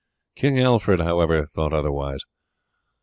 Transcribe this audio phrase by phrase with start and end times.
[0.35, 2.21] King Alfred, however, thought otherwise.